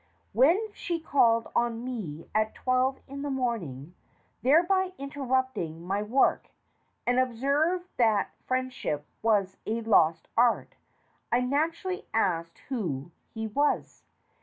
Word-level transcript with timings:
When 0.33 0.73
she 0.73 0.99
called 0.99 1.47
on 1.55 1.83
me 1.85 2.27
at 2.33 2.55
twelve 2.55 2.99
in 3.07 3.21
the 3.21 3.29
morning, 3.29 3.93
thereby 4.41 4.93
interrupting 4.97 5.83
my 5.85 6.01
work, 6.01 6.47
and 7.05 7.19
observed 7.19 7.87
that 7.97 8.31
friendship 8.47 9.05
was 9.21 9.57
a 9.67 9.81
lost 9.81 10.27
art, 10.35 10.73
I 11.31 11.41
naturally 11.41 12.07
asked 12.15 12.63
who 12.69 13.11
he 13.35 13.45
was. 13.45 14.03